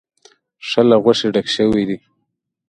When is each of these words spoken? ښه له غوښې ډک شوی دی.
ښه 0.67 0.81
له 0.89 0.97
غوښې 1.03 1.27
ډک 1.33 1.47
شوی 1.55 1.83
دی. 1.89 1.97